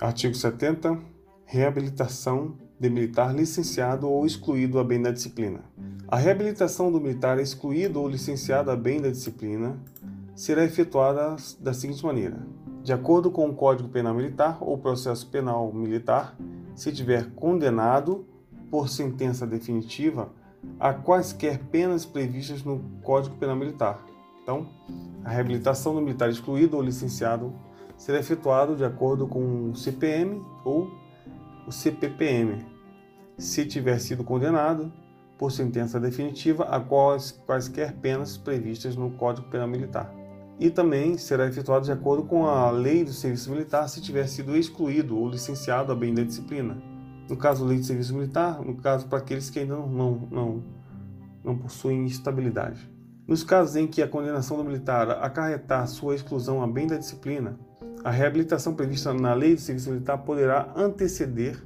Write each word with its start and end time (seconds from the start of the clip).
Artigo 0.00 0.32
70. 0.32 0.96
Reabilitação 1.44 2.54
de 2.78 2.88
militar 2.88 3.34
licenciado 3.34 4.08
ou 4.08 4.24
excluído 4.24 4.78
a 4.78 4.84
bem 4.84 5.02
da 5.02 5.10
disciplina. 5.10 5.64
A 6.06 6.16
reabilitação 6.16 6.92
do 6.92 7.00
militar 7.00 7.40
excluído 7.40 8.00
ou 8.00 8.08
licenciado 8.08 8.70
a 8.70 8.76
bem 8.76 9.00
da 9.00 9.08
disciplina 9.08 9.76
será 10.36 10.62
efetuada 10.64 11.34
da 11.58 11.74
seguinte 11.74 12.04
maneira: 12.06 12.46
de 12.84 12.92
acordo 12.92 13.28
com 13.28 13.48
o 13.48 13.54
Código 13.54 13.88
Penal 13.88 14.14
Militar 14.14 14.58
ou 14.60 14.78
processo 14.78 15.26
penal 15.26 15.72
militar, 15.72 16.36
se 16.76 16.92
tiver 16.92 17.30
condenado 17.34 18.24
por 18.70 18.88
sentença 18.88 19.44
definitiva 19.44 20.30
a 20.78 20.94
quaisquer 20.94 21.58
penas 21.58 22.06
previstas 22.06 22.62
no 22.62 22.78
Código 23.02 23.34
Penal 23.34 23.56
Militar. 23.56 24.04
Então, 24.44 24.68
a 25.24 25.30
reabilitação 25.30 25.92
do 25.92 26.00
militar 26.00 26.30
excluído 26.30 26.76
ou 26.76 26.82
licenciado 26.82 27.52
será 27.98 28.18
efetuado 28.18 28.76
de 28.76 28.84
acordo 28.84 29.26
com 29.26 29.70
o 29.70 29.76
CPM 29.76 30.40
ou 30.64 30.90
o 31.66 31.72
CPPM, 31.72 32.64
se 33.36 33.66
tiver 33.66 33.98
sido 33.98 34.24
condenado 34.24 34.90
por 35.36 35.52
sentença 35.52 36.00
definitiva 36.00 36.64
a 36.64 36.80
quais, 36.80 37.32
quaisquer 37.46 37.92
penas 37.96 38.38
previstas 38.38 38.96
no 38.96 39.10
Código 39.10 39.48
Penal 39.48 39.68
Militar. 39.68 40.12
E 40.58 40.70
também 40.70 41.16
será 41.16 41.46
efetuado 41.46 41.84
de 41.84 41.92
acordo 41.92 42.24
com 42.24 42.46
a 42.46 42.70
Lei 42.70 43.04
do 43.04 43.12
Serviço 43.12 43.50
Militar 43.50 43.88
se 43.88 44.00
tiver 44.00 44.26
sido 44.26 44.56
excluído 44.56 45.16
ou 45.16 45.28
licenciado 45.28 45.92
a 45.92 45.94
bem 45.94 46.12
da 46.12 46.24
disciplina. 46.24 46.82
No 47.28 47.36
caso, 47.36 47.64
Lei 47.64 47.78
do 47.78 47.84
Serviço 47.84 48.14
Militar, 48.14 48.60
no 48.60 48.76
caso, 48.76 49.06
para 49.06 49.18
aqueles 49.18 49.50
que 49.50 49.60
ainda 49.60 49.76
não, 49.76 50.28
não, 50.30 50.64
não 51.44 51.58
possuem 51.58 52.06
estabilidade. 52.06 52.90
Nos 53.28 53.44
casos 53.44 53.76
em 53.76 53.86
que 53.86 54.02
a 54.02 54.08
condenação 54.08 54.56
do 54.56 54.64
militar 54.64 55.10
acarretar 55.22 55.86
sua 55.86 56.14
exclusão 56.14 56.62
a 56.62 56.66
bem 56.66 56.86
da 56.86 56.96
disciplina, 56.96 57.58
a 58.08 58.10
reabilitação 58.10 58.74
prevista 58.74 59.12
na 59.12 59.34
Lei 59.34 59.54
do 59.54 59.60
Serviço 59.60 59.90
Militar 59.90 60.16
poderá 60.16 60.72
anteceder 60.74 61.62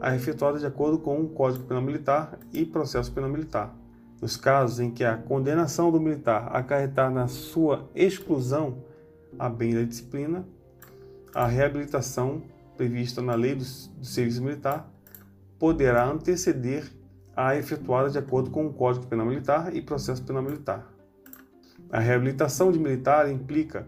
a 0.00 0.12
efetuada 0.12 0.58
de 0.58 0.66
acordo 0.66 0.98
com 0.98 1.20
o 1.20 1.28
Código 1.28 1.66
Penal 1.66 1.84
Militar 1.84 2.36
e 2.52 2.66
Processo 2.66 3.12
Penal 3.12 3.30
Militar. 3.30 3.72
Nos 4.20 4.36
casos 4.36 4.80
em 4.80 4.90
que 4.90 5.04
a 5.04 5.16
condenação 5.16 5.92
do 5.92 6.00
militar 6.00 6.50
acarretar 6.52 7.12
na 7.12 7.28
sua 7.28 7.88
exclusão 7.94 8.78
a 9.38 9.48
bem 9.48 9.72
da 9.72 9.84
disciplina, 9.84 10.44
a 11.32 11.46
reabilitação 11.46 12.42
prevista 12.76 13.22
na 13.22 13.36
Lei 13.36 13.54
do, 13.54 13.62
Serviço 13.64 14.42
Militar 14.42 14.92
poderá 15.60 16.10
anteceder 16.10 16.90
a 17.36 17.54
efetuada 17.54 18.10
de 18.10 18.18
acordo 18.18 18.50
com 18.50 18.66
o 18.66 18.72
Código 18.72 19.06
Penal 19.06 19.26
Militar 19.26 19.72
e 19.72 19.80
Processo 19.80 20.24
Penal 20.24 20.42
Militar. 20.42 20.92
A 21.88 22.00
reabilitação 22.00 22.72
de 22.72 22.80
militar 22.80 23.30
implica 23.30 23.86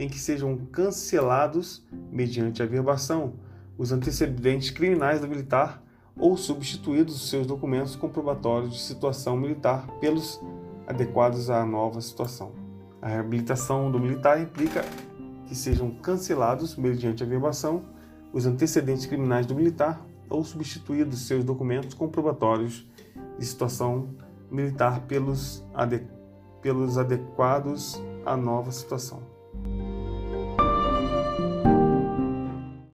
em 0.00 0.08
que 0.08 0.18
sejam 0.18 0.56
cancelados, 0.72 1.86
mediante 2.10 2.62
a 2.62 2.66
verbação, 2.66 3.34
os 3.76 3.92
antecedentes 3.92 4.70
criminais 4.70 5.20
do 5.20 5.28
militar 5.28 5.82
ou 6.16 6.38
substituídos 6.38 7.14
os 7.16 7.28
seus 7.28 7.46
documentos 7.46 7.94
comprobatórios 7.96 8.72
de 8.72 8.80
situação 8.80 9.36
militar 9.36 9.86
pelos 10.00 10.40
adequados 10.86 11.50
à 11.50 11.66
nova 11.66 12.00
situação. 12.00 12.52
A 13.02 13.08
reabilitação 13.08 13.92
do 13.92 14.00
militar 14.00 14.40
implica 14.40 14.82
que 15.46 15.54
sejam 15.54 15.90
cancelados, 15.90 16.76
mediante 16.76 17.22
a 17.22 17.26
verbação, 17.26 17.84
os 18.32 18.46
antecedentes 18.46 19.04
criminais 19.04 19.44
do 19.44 19.54
militar 19.54 20.00
ou 20.30 20.42
substituídos 20.42 21.26
seus 21.26 21.44
documentos 21.44 21.92
comprobatórios 21.92 22.86
de 23.38 23.44
situação 23.44 24.08
militar 24.50 25.00
pelos, 25.02 25.62
ade 25.74 26.02
pelos 26.62 26.96
adequados 26.96 28.00
à 28.24 28.34
nova 28.34 28.72
situação. 28.72 29.39